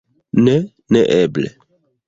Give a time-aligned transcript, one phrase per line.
[0.47, 0.55] Ne,
[0.97, 1.47] neeble.